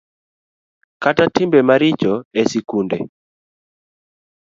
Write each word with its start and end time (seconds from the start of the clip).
Kata 1.03 1.25
timbe 1.35 1.59
maricho 1.69 2.13
e 2.41 2.43
sikunde 2.51 2.97